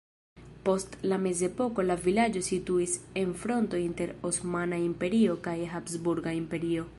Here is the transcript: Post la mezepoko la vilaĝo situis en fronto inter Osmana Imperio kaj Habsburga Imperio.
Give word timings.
Post 0.67 0.95
la 1.11 1.19
mezepoko 1.25 1.85
la 1.89 1.97
vilaĝo 2.05 2.43
situis 2.47 2.95
en 3.25 3.35
fronto 3.43 3.83
inter 3.83 4.15
Osmana 4.31 4.81
Imperio 4.87 5.37
kaj 5.51 5.55
Habsburga 5.77 6.35
Imperio. 6.41 6.89